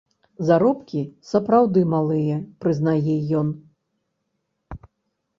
Заробкі 0.49 1.01
сапраўды 1.31 1.83
малыя, 1.93 2.37
прызнае 2.65 3.17
ён. 3.41 3.47